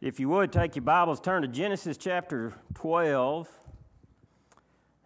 [0.01, 3.47] If you would take your Bibles, turn to Genesis chapter 12.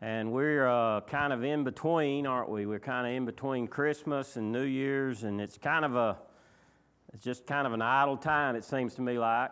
[0.01, 2.65] And we're uh, kind of in between, aren't we?
[2.65, 6.17] We're kind of in between Christmas and New Year's, and it's kind of a,
[7.13, 9.51] it's just kind of an idle time, it seems to me like.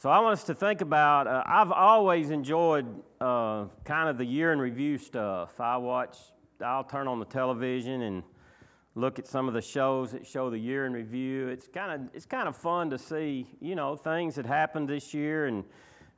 [0.00, 1.26] So I want us to think about.
[1.26, 2.86] Uh, I've always enjoyed
[3.20, 5.60] uh, kind of the year in review stuff.
[5.60, 6.16] I watch.
[6.64, 8.22] I'll turn on the television and
[8.94, 11.48] look at some of the shows that show the year in review.
[11.48, 15.12] It's kind of it's kind of fun to see, you know, things that happened this
[15.12, 15.64] year, and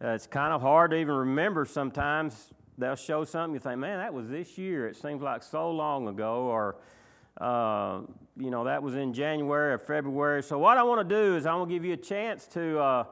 [0.05, 2.51] uh, it's kind of hard to even remember sometimes.
[2.77, 4.89] They'll show something you think, man, that was this year.
[4.89, 6.77] It seems like so long ago, or
[7.41, 8.03] uh,
[8.37, 10.43] you know, that was in January or February.
[10.43, 12.79] So what I want to do is I want to give you a chance to
[12.79, 13.05] uh,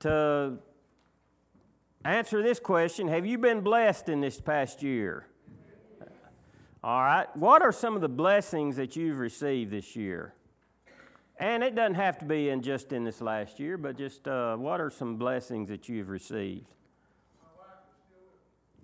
[0.00, 0.58] to
[2.04, 5.26] answer this question Have you been blessed in this past year?
[6.82, 7.26] All right.
[7.36, 10.34] What are some of the blessings that you've received this year?
[11.36, 14.56] And it doesn't have to be in just in this last year, but just uh,
[14.56, 16.66] what are some blessings that you've received?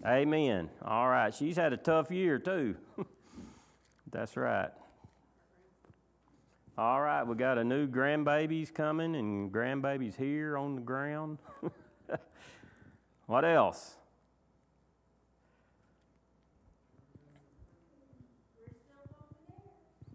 [0.05, 0.71] Amen.
[0.83, 1.33] All right.
[1.35, 2.77] She's had a tough year, too.
[4.11, 4.71] That's right.
[6.79, 11.39] All right, we got a new grandbabies coming, and grandbabies here on the ground.
[13.27, 13.97] what else?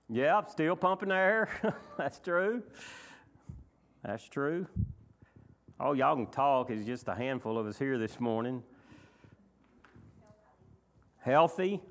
[0.07, 1.49] Yeah, still pumping air.
[1.97, 2.61] That's true.
[4.03, 4.67] That's true.
[5.79, 6.69] Oh, y'all can talk.
[6.69, 8.61] It's just a handful of us here this morning.
[11.21, 11.81] Healthy.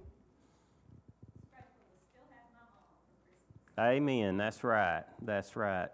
[3.81, 4.37] Amen.
[4.37, 5.05] That's right.
[5.23, 5.89] That's right.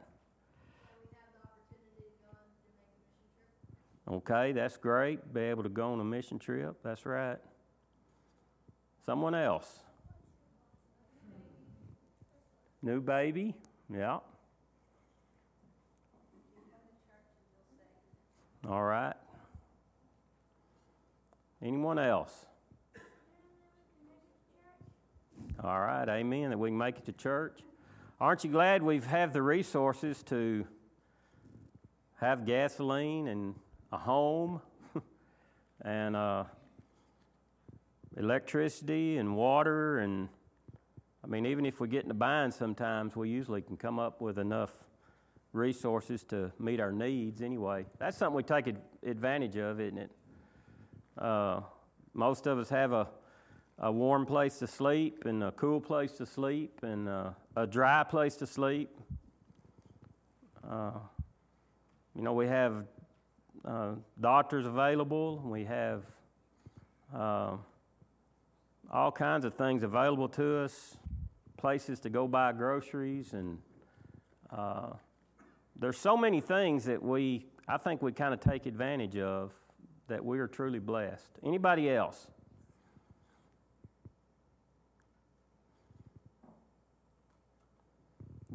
[4.11, 5.33] Okay, that's great.
[5.33, 6.77] Be able to go on a mission trip.
[6.83, 7.39] That's right.
[9.05, 9.85] Someone else.
[12.83, 13.55] New baby.
[13.93, 14.19] Yeah.
[18.69, 19.15] All right.
[21.63, 22.47] Anyone else?
[25.63, 26.51] All right, amen.
[26.51, 27.61] That we can make it to church.
[28.19, 30.67] Aren't you glad we have the resources to
[32.15, 33.55] have gasoline and
[33.93, 34.63] a home
[35.83, 36.45] and uh,
[38.17, 39.99] electricity and water?
[39.99, 40.31] And
[41.23, 44.23] I mean, even if we get in a bind sometimes, we usually can come up
[44.23, 44.73] with enough
[45.53, 47.85] resources to meet our needs anyway.
[47.99, 48.75] That's something we take
[49.05, 50.11] advantage of, isn't it?
[51.19, 51.61] Uh,
[52.15, 53.09] most of us have a
[53.79, 58.03] a warm place to sleep and a cool place to sleep and uh, a dry
[58.03, 58.91] place to sleep.
[60.69, 60.93] Uh,
[62.15, 62.87] you know, we have
[63.65, 66.05] uh, doctors available, we have
[67.15, 67.57] uh,
[68.91, 70.97] all kinds of things available to us,
[71.59, 73.59] places to go buy groceries, and
[74.51, 74.91] uh,
[75.79, 79.53] there's so many things that we, I think, we kind of take advantage of
[80.09, 81.39] that we are truly blessed.
[81.45, 82.29] Anybody else?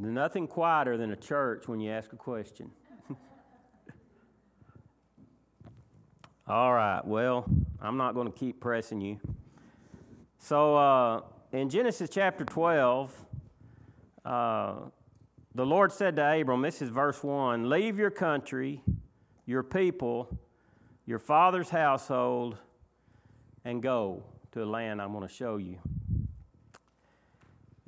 [0.02, 2.72] Nothing quieter than a church when you ask a question.
[6.48, 7.46] All right, well,
[7.80, 9.20] I'm not going to keep pressing you.
[10.40, 13.16] So, uh, in Genesis chapter 12,
[14.26, 14.74] uh,
[15.54, 18.82] the Lord said to Abram, this is verse 1 Leave your country,
[19.46, 20.36] your people,
[21.06, 22.58] your father's household,
[23.66, 24.24] and go
[24.54, 25.78] to a land I'm going to show you.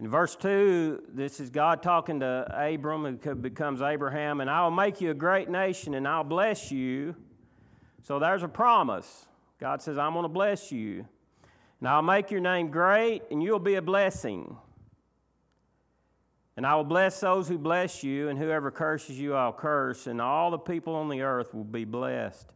[0.03, 4.69] In verse 2, this is God talking to Abram, who becomes Abraham, and I will
[4.69, 7.15] make you a great nation and I'll bless you.
[8.01, 9.27] So there's a promise.
[9.61, 11.07] God says, I'm going to bless you.
[11.79, 14.57] And I'll make your name great and you'll be a blessing.
[16.57, 20.21] And I will bless those who bless you, and whoever curses you, I'll curse, and
[20.21, 22.47] all the people on the earth will be blessed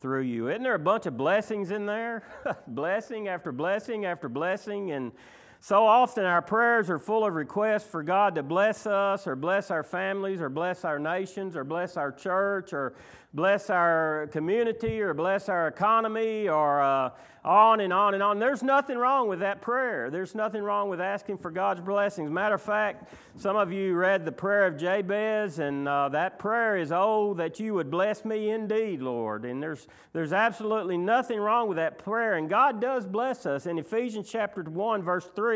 [0.00, 0.48] through you.
[0.48, 2.24] Isn't there a bunch of blessings in there?
[2.66, 4.90] blessing after blessing after blessing.
[4.90, 5.12] And
[5.60, 9.70] so often our prayers are full of requests for God to bless us or bless
[9.70, 12.94] our families or bless our nations or bless our church or
[13.34, 17.10] bless our community or bless our economy or uh,
[17.44, 18.38] on and on and on.
[18.38, 20.10] There's nothing wrong with that prayer.
[20.10, 22.30] There's nothing wrong with asking for God's blessings.
[22.30, 26.76] Matter of fact, some of you read the prayer of Jabez, and uh, that prayer
[26.76, 29.46] is, Oh, that you would bless me indeed, Lord.
[29.46, 32.34] And there's, there's absolutely nothing wrong with that prayer.
[32.34, 33.64] And God does bless us.
[33.64, 35.47] In Ephesians chapter 1, verse 3,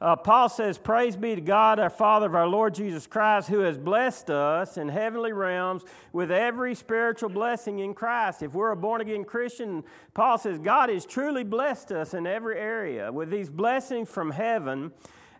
[0.00, 3.60] Uh, Paul says, Praise be to God, our Father of our Lord Jesus Christ, who
[3.60, 8.42] has blessed us in heavenly realms with every spiritual blessing in Christ.
[8.42, 9.84] If we're a born again Christian,
[10.14, 14.92] Paul says, God has truly blessed us in every area with these blessings from heaven.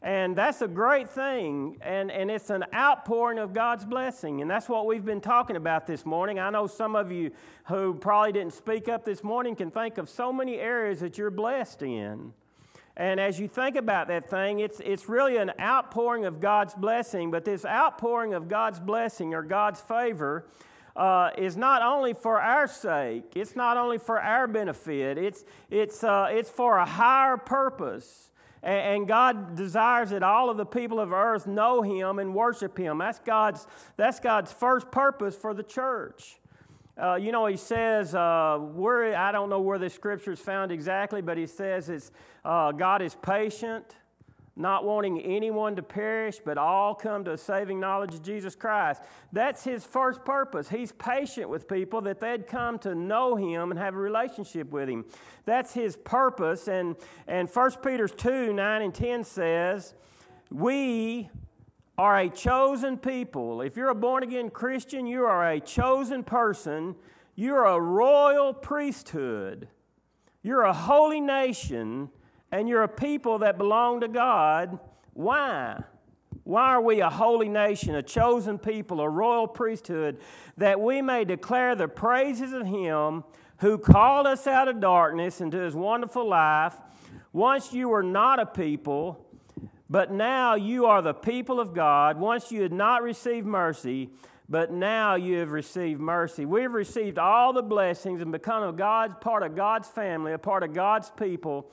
[0.02, 1.78] And that's a great thing.
[1.80, 4.42] And, and it's an outpouring of God's blessing.
[4.42, 6.38] And that's what we've been talking about this morning.
[6.38, 7.30] I know some of you
[7.64, 11.30] who probably didn't speak up this morning can think of so many areas that you're
[11.30, 12.32] blessed in.
[13.00, 17.30] And as you think about that thing, it's, it's really an outpouring of God's blessing,
[17.30, 20.44] but this outpouring of God's blessing or God's favor
[20.94, 26.04] uh, is not only for our sake, it's not only for our benefit, it's, it's,
[26.04, 28.28] uh, it's for a higher purpose.
[28.62, 32.76] And, and God desires that all of the people of earth know Him and worship
[32.76, 32.98] Him.
[32.98, 36.38] That's God's, that's God's first purpose for the church.
[37.00, 40.70] Uh, you know, he says, uh, where, I don't know where this scripture is found
[40.70, 42.10] exactly, but he says it's,
[42.44, 43.96] uh, God is patient,
[44.54, 49.00] not wanting anyone to perish, but all come to a saving knowledge of Jesus Christ.
[49.32, 50.68] That's his first purpose.
[50.68, 54.90] He's patient with people that they'd come to know him and have a relationship with
[54.90, 55.06] him.
[55.46, 56.68] That's his purpose.
[56.68, 56.96] And,
[57.26, 59.94] and 1 Peter 2 9 and 10 says,
[60.50, 61.30] We
[62.00, 63.60] are a chosen people.
[63.60, 66.94] If you're a born again Christian, you are a chosen person.
[67.34, 69.68] You're a royal priesthood.
[70.42, 72.08] You're a holy nation,
[72.50, 74.78] and you're a people that belong to God.
[75.12, 75.82] Why?
[76.44, 80.20] Why are we a holy nation, a chosen people, a royal priesthood,
[80.56, 83.24] that we may declare the praises of Him
[83.58, 86.76] who called us out of darkness into His wonderful life?
[87.34, 89.26] Once you were not a people,
[89.90, 92.16] but now you are the people of God.
[92.16, 94.10] Once you had not received mercy,
[94.48, 96.46] but now you have received mercy.
[96.46, 100.62] We've received all the blessings and become a God's part of God's family, a part
[100.62, 101.70] of God's people,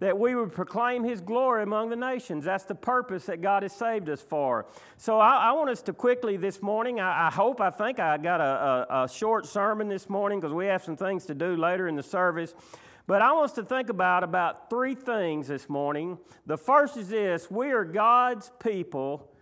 [0.00, 2.44] that we would proclaim His glory among the nations.
[2.44, 4.66] That's the purpose that God has saved us for.
[4.96, 6.98] So I, I want us to quickly this morning.
[6.98, 10.54] I, I, hope, I think I got a, a, a short sermon this morning because
[10.54, 12.54] we have some things to do later in the service.
[13.10, 16.16] But I want us to think about about three things this morning.
[16.46, 19.32] The first is this: we are God's people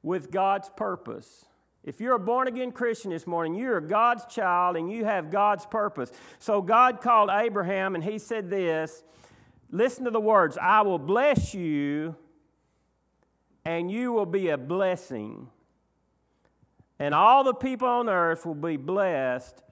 [0.00, 1.44] with God's purpose.
[1.82, 5.66] If you're a born again Christian this morning, you're God's child and you have God's
[5.66, 6.12] purpose.
[6.38, 9.02] So God called Abraham and he said this
[9.72, 12.14] listen to the words I will bless you
[13.64, 15.48] and you will be a blessing.
[17.00, 19.64] And all the people on earth will be blessed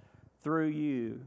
[0.42, 1.20] through you.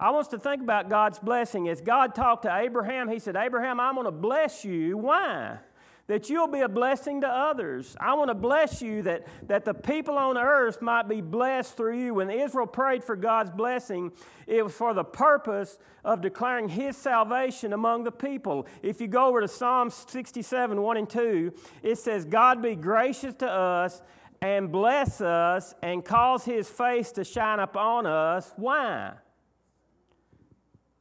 [0.00, 1.68] I want us to think about God's blessing.
[1.68, 4.96] As God talked to Abraham, He said, Abraham, I'm going to bless you.
[4.96, 5.58] Why?
[6.06, 7.96] That you'll be a blessing to others.
[8.00, 11.98] I want to bless you that, that the people on earth might be blessed through
[11.98, 12.14] you.
[12.14, 14.12] When Israel prayed for God's blessing,
[14.46, 18.66] it was for the purpose of declaring His salvation among the people.
[18.82, 21.52] If you go over to Psalm 67, 1 and 2,
[21.82, 24.00] it says, God be gracious to us
[24.40, 28.52] and bless us and cause His face to shine upon us.
[28.56, 29.14] Why?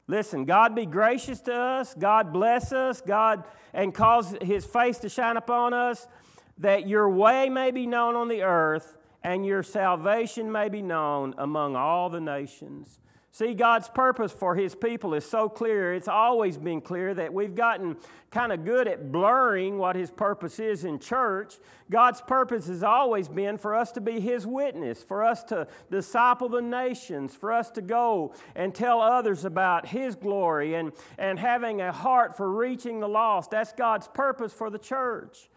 [0.07, 3.43] Listen, God be gracious to us, God bless us, God
[3.73, 6.07] and cause his face to shine upon us,
[6.57, 11.35] that your way may be known on the earth and your salvation may be known
[11.37, 12.99] among all the nations.
[13.31, 15.93] See, God's purpose for His people is so clear.
[15.93, 17.97] It's always been clear that we've gotten
[18.31, 21.57] kind of good at blurring what His purpose is in church.
[21.91, 26.49] God's purpose has always been for us to be His witness, for us to disciple
[26.49, 31.81] the nations, for us to go and tell others about His glory and, and having
[31.81, 33.51] a heart for reaching the lost.
[33.51, 35.49] That's God's purpose for the church.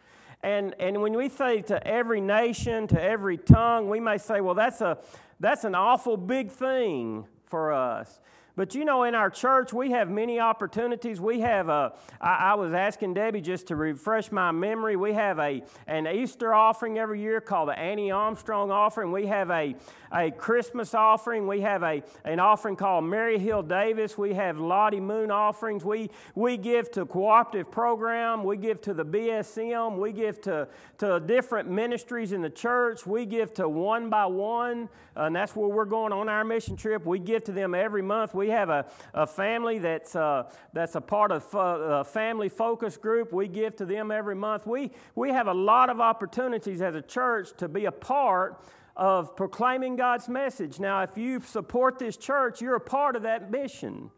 [0.43, 4.55] And, and when we say to every nation, to every tongue, we may say, well,
[4.55, 4.99] that's, a,
[5.39, 8.21] that's an awful big thing for us.
[8.61, 11.19] But you know, in our church, we have many opportunities.
[11.19, 14.97] We have a, I, I was asking Debbie just to refresh my memory.
[14.97, 19.13] We have a, an Easter offering every year called the Annie Armstrong offering.
[19.13, 19.77] We have a,
[20.13, 21.47] a Christmas offering.
[21.47, 24.19] We have a, an offering called Mary Hill Davis.
[24.19, 25.83] We have Lottie Moon offerings.
[25.83, 28.45] We, we give to cooperative program.
[28.45, 29.97] We give to the BSM.
[29.97, 33.07] We give to, to different ministries in the church.
[33.07, 37.07] We give to one by one, and that's where we're going on our mission trip.
[37.07, 38.35] We give to them every month.
[38.35, 42.97] We have a, a family that's, uh, that's a part of uh, a family focus
[42.97, 43.33] group.
[43.33, 44.67] We give to them every month.
[44.67, 48.63] We, we have a lot of opportunities as a church to be a part
[48.97, 50.79] of proclaiming God's message.
[50.79, 54.11] Now, if you support this church, you're a part of that mission.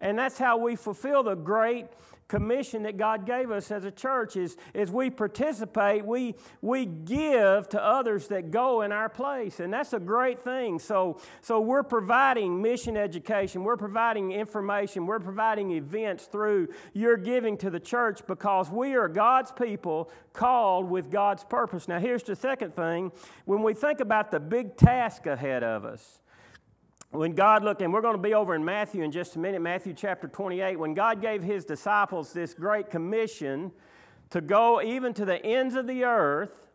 [0.00, 1.86] And that's how we fulfill the great
[2.28, 7.68] commission that God gave us as a church is, is we participate, we, we give
[7.70, 9.60] to others that go in our place.
[9.60, 10.78] And that's a great thing.
[10.78, 17.56] So, so we're providing mission education, we're providing information, we're providing events through your giving
[17.58, 21.88] to the church because we are God's people called with God's purpose.
[21.88, 23.12] Now, here's the second thing
[23.44, 26.20] when we think about the big task ahead of us,
[27.14, 29.62] when God looked, and we're going to be over in Matthew in just a minute,
[29.62, 33.70] Matthew chapter 28, when God gave his disciples this great commission
[34.30, 36.68] to go even to the ends of the earth,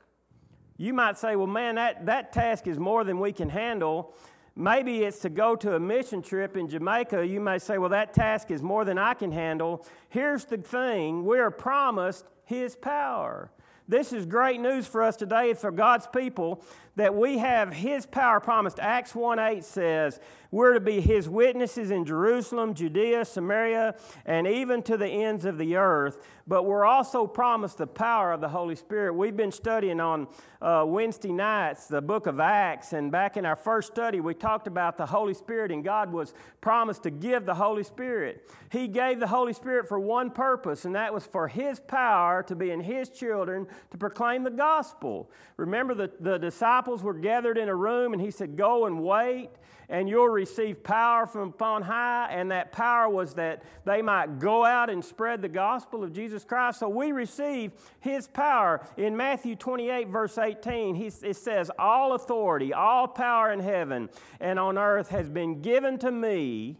[0.77, 4.13] you might say, well, man, that, that task is more than we can handle.
[4.55, 7.27] Maybe it's to go to a mission trip in Jamaica.
[7.27, 9.85] You may say, well, that task is more than I can handle.
[10.07, 13.51] Here's the thing we're promised his power.
[13.89, 16.63] This is great news for us today for God's people
[16.95, 18.77] that we have His power promised.
[18.79, 20.19] Acts 1 8 says,
[20.51, 25.57] We're to be His witnesses in Jerusalem, Judea, Samaria, and even to the ends of
[25.57, 26.23] the earth.
[26.45, 29.13] But we're also promised the power of the Holy Spirit.
[29.13, 30.27] We've been studying on
[30.61, 34.67] uh, Wednesday nights the book of Acts, and back in our first study, we talked
[34.67, 38.49] about the Holy Spirit, and God was promised to give the Holy Spirit.
[38.71, 42.55] He gave the Holy Spirit for one purpose, and that was for His power to
[42.55, 45.29] be in His children to proclaim the gospel.
[45.57, 49.49] Remember, the, the disciples were gathered in a room, and He said, Go and wait
[49.89, 52.29] and you'll receive power from upon high.
[52.31, 56.43] And that power was that they might go out and spread the gospel of Jesus
[56.43, 56.79] Christ.
[56.79, 58.85] So we receive his power.
[58.97, 64.09] In Matthew 28, verse 18, he, it says, All authority, all power in heaven
[64.39, 66.77] and on earth has been given to me.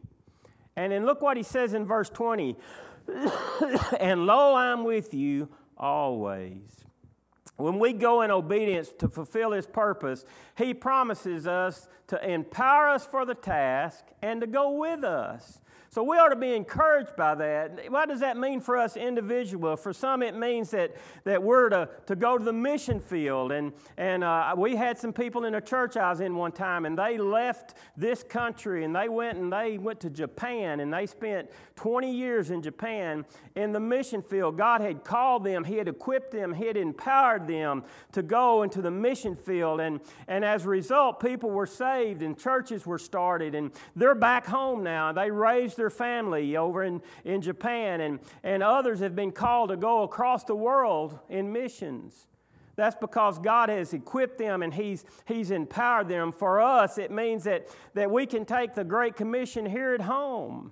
[0.76, 2.56] And then look what he says in verse 20
[4.00, 6.86] And lo, I'm with you always
[7.60, 10.26] when we go in obedience to fulfill His purpose,
[10.58, 15.62] He promises us to empower us for the task and to go with us.
[15.92, 17.92] So we ought to be encouraged by that.
[17.92, 19.76] What does that mean for us individually?
[19.76, 23.52] For some, it means that, that we're to, to go to the mission field.
[23.52, 26.86] And, and uh, we had some people in a church I was in one time,
[26.86, 31.08] and they left this country and they went and they went to Japan and they
[31.08, 34.58] spent 20 years in Japan in the mission field.
[34.58, 38.84] God had called them, He had equipped them, He had empowered them to go into
[38.84, 39.82] the mission field.
[39.82, 44.46] And, and as a result, people were saved and churches were started, and they're back
[44.46, 45.12] home now.
[45.12, 49.78] They raised their family over in, in Japan, and, and others have been called to
[49.78, 52.28] go across the world in missions.
[52.76, 56.32] That's because God has equipped them and He's, he's empowered them.
[56.32, 60.72] For us, it means that, that we can take the Great Commission here at home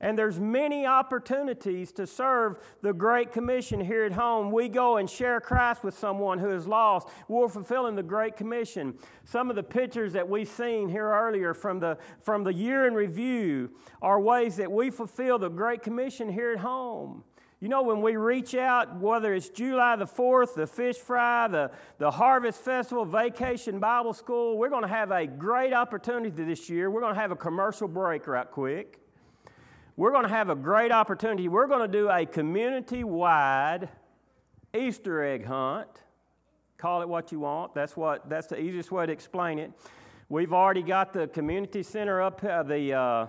[0.00, 4.50] and there's many opportunities to serve the Great Commission here at home.
[4.50, 7.08] We go and share Christ with someone who is lost.
[7.28, 8.98] We're fulfilling the Great Commission.
[9.24, 12.94] Some of the pictures that we've seen here earlier from the, from the year in
[12.94, 13.70] review
[14.02, 17.24] are ways that we fulfill the Great Commission here at home.
[17.58, 21.70] You know, when we reach out, whether it's July the 4th, the Fish Fry, the,
[21.96, 26.90] the Harvest Festival, Vacation Bible School, we're going to have a great opportunity this year.
[26.90, 29.05] We're going to have a commercial break right quick
[29.96, 31.48] we're going to have a great opportunity.
[31.48, 33.88] We're going to do a community wide
[34.74, 35.88] Easter egg hunt.
[36.76, 37.74] Call it what you want.
[37.74, 39.72] That's, what, that's the easiest way to explain it.
[40.28, 43.26] We've already got the community center up, uh, the, uh,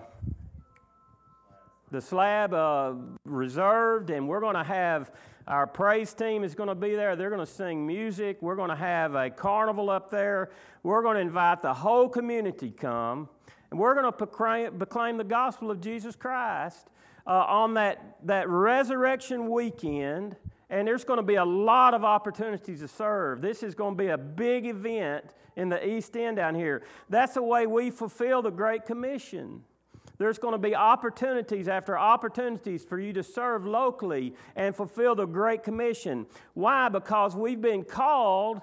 [1.90, 2.92] the slab uh,
[3.24, 5.10] reserved, and we're going to have
[5.46, 7.16] our praise team is going to be there.
[7.16, 8.42] They're going to sing music.
[8.42, 10.50] We're going to have a carnival up there.
[10.82, 13.30] We're going to invite the whole community come.
[13.70, 16.88] And we're going to proclaim, the gospel of Jesus Christ
[17.26, 20.36] uh, on that, that resurrection weekend.
[20.70, 23.40] And there's going to be a lot of opportunities to serve.
[23.40, 25.24] This is going to be a big event
[25.56, 26.82] in the East End down here.
[27.08, 29.64] That's the way we fulfill the Great Commission.
[30.18, 35.26] There's going to be opportunities after opportunities for you to serve locally and fulfill the
[35.26, 36.26] Great Commission.
[36.54, 36.88] Why?
[36.88, 38.60] Because we've been called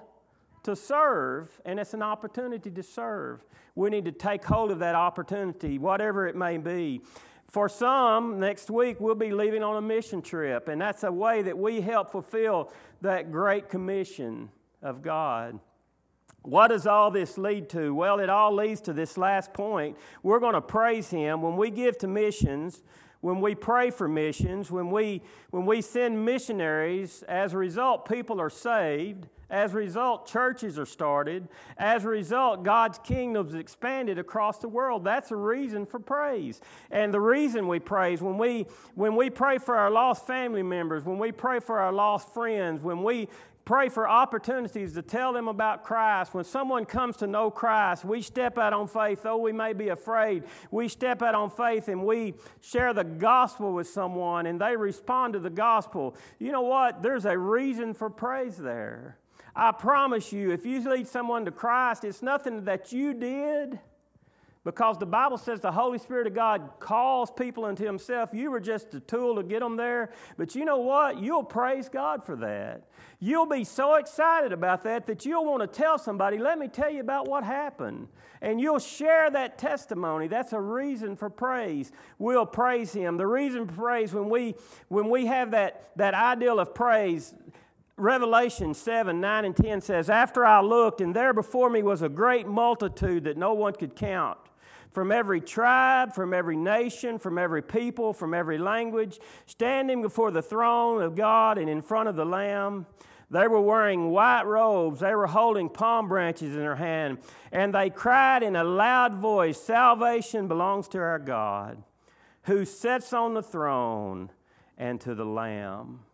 [0.66, 3.44] to serve, and it's an opportunity to serve.
[3.74, 7.00] We need to take hold of that opportunity, whatever it may be.
[7.48, 11.42] For some, next week we'll be leaving on a mission trip, and that's a way
[11.42, 14.50] that we help fulfill that great commission
[14.82, 15.58] of God.
[16.42, 17.94] What does all this lead to?
[17.94, 19.96] Well, it all leads to this last point.
[20.22, 21.42] We're going to praise Him.
[21.42, 22.82] When we give to missions,
[23.20, 28.40] when we pray for missions, when we, when we send missionaries, as a result, people
[28.40, 29.26] are saved.
[29.48, 31.48] As a result, churches are started.
[31.78, 35.04] As a result, God's kingdom is expanded across the world.
[35.04, 36.60] That's a reason for praise.
[36.90, 41.04] And the reason we praise, when we, when we pray for our lost family members,
[41.04, 43.28] when we pray for our lost friends, when we
[43.66, 46.32] pray for opportunities to tell them about Christ.
[46.32, 49.88] When someone comes to know Christ, we step out on faith, though we may be
[49.88, 50.44] afraid.
[50.70, 55.32] We step out on faith and we share the gospel with someone and they respond
[55.32, 56.14] to the gospel.
[56.38, 57.02] You know what?
[57.02, 59.18] There's a reason for praise there.
[59.56, 63.80] I promise you, if you lead someone to Christ, it's nothing that you did.
[64.64, 68.30] Because the Bible says the Holy Spirit of God calls people into Himself.
[68.34, 70.10] You were just a tool to get them there.
[70.36, 71.20] But you know what?
[71.20, 72.82] You'll praise God for that.
[73.20, 76.90] You'll be so excited about that that you'll want to tell somebody, let me tell
[76.90, 78.08] you about what happened.
[78.42, 80.26] And you'll share that testimony.
[80.26, 81.92] That's a reason for praise.
[82.18, 83.18] We'll praise Him.
[83.18, 84.56] The reason for praise, when we,
[84.88, 87.34] when we have that, that ideal of praise,
[87.98, 92.08] Revelation 7 9 and 10 says, After I looked, and there before me was a
[92.08, 94.38] great multitude that no one could count
[94.96, 100.40] from every tribe, from every nation, from every people, from every language, standing before the
[100.40, 102.86] throne of God and in front of the Lamb.
[103.30, 105.00] They were wearing white robes.
[105.00, 107.18] They were holding palm branches in their hand.
[107.52, 111.82] And they cried in a loud voice Salvation belongs to our God,
[112.44, 114.30] who sits on the throne
[114.78, 116.05] and to the Lamb.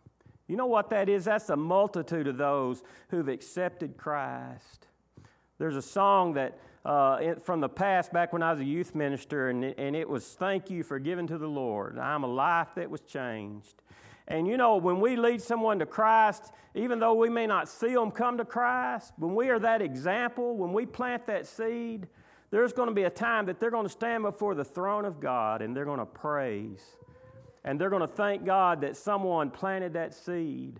[0.47, 1.25] You know what that is?
[1.25, 4.87] That's a multitude of those who've accepted Christ.
[5.57, 9.49] There's a song that uh, from the past, back when I was a youth minister,
[9.49, 11.97] and it, and it was thank you for giving to the Lord.
[11.97, 13.81] I'm a life that was changed.
[14.27, 17.93] And you know, when we lead someone to Christ, even though we may not see
[17.93, 22.07] them come to Christ, when we are that example, when we plant that seed,
[22.51, 25.19] there's going to be a time that they're going to stand before the throne of
[25.19, 26.83] God and they're going to praise.
[27.65, 30.79] And they're going to thank God that someone planted that seed.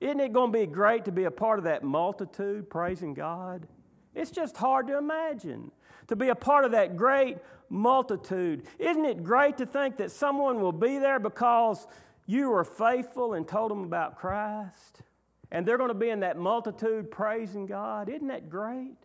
[0.00, 3.66] Isn't it going to be great to be a part of that multitude praising God?
[4.14, 5.70] It's just hard to imagine
[6.08, 7.38] to be a part of that great
[7.68, 8.64] multitude.
[8.78, 11.86] Isn't it great to think that someone will be there because
[12.26, 15.02] you were faithful and told them about Christ?
[15.50, 18.08] And they're going to be in that multitude praising God.
[18.08, 18.96] Isn't that great?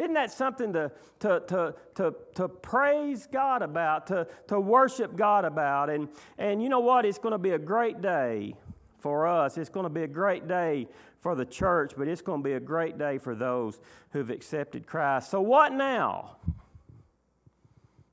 [0.00, 5.44] Isn't that something to, to, to, to, to praise God about, to, to worship God
[5.44, 5.90] about?
[5.90, 7.04] And, and you know what?
[7.04, 8.54] It's going to be a great day
[8.96, 9.58] for us.
[9.58, 10.88] It's going to be a great day
[11.18, 13.78] for the church, but it's going to be a great day for those
[14.12, 15.30] who've accepted Christ.
[15.30, 16.38] So, what now?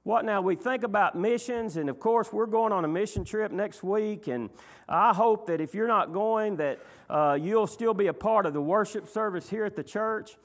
[0.03, 0.41] What now?
[0.41, 4.27] We think about missions, and of course, we're going on a mission trip next week.
[4.27, 4.50] And
[4.89, 6.79] I hope that if you're not going, that
[7.10, 10.36] uh, you'll still be a part of the worship service here at the church.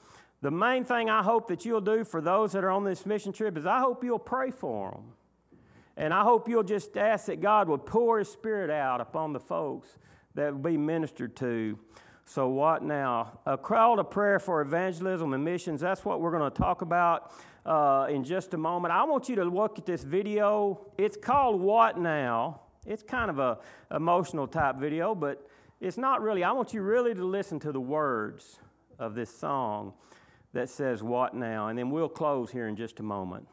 [0.43, 3.31] The main thing I hope that you'll do for those that are on this mission
[3.31, 5.13] trip is I hope you'll pray for them.
[5.95, 9.39] And I hope you'll just ask that God would pour His Spirit out upon the
[9.39, 9.87] folks
[10.35, 11.79] that will be ministered to.
[12.25, 13.39] So, what now?
[13.45, 15.79] A call to prayer for evangelism and missions.
[15.79, 17.31] That's what we're going to talk about
[17.65, 18.93] uh, in just a moment.
[18.93, 20.87] I want you to look at this video.
[20.97, 22.59] It's called What Now?
[22.85, 23.59] It's kind of a
[23.95, 25.47] emotional type video, but
[25.79, 26.43] it's not really.
[26.43, 28.59] I want you really to listen to the words
[28.99, 29.93] of this song
[30.53, 31.67] that says, What Now?
[31.67, 33.47] And then we'll close here in just a moment.